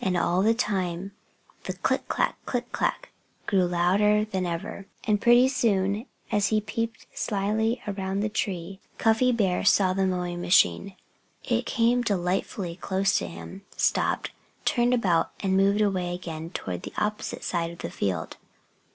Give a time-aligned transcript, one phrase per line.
[0.00, 1.12] And all the time
[1.64, 3.10] the click clack click clack
[3.44, 4.86] grew louder than ever.
[5.06, 10.40] And pretty soon, as he peeped slyly around the tree, Cuffy Bear saw the mowing
[10.40, 10.96] machine.
[11.44, 14.30] It came delightfully close to him, stopped,
[14.64, 18.38] turned about, and moved away again toward the opposite side of the field.